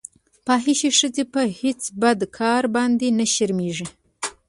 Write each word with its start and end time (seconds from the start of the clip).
فاحشې 0.45 0.89
ښځې 0.99 1.23
په 1.33 1.41
هېڅ 1.59 1.81
بد 2.01 2.19
کار 2.37 2.63
باندې 2.75 3.07
نه 3.17 3.25
شرمېږي. 3.33 3.87